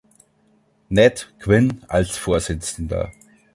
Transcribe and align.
„Ned“ 0.89 1.27
Quinn 1.37 1.83
als 1.87 2.17
Vorsitzender. 2.17 3.11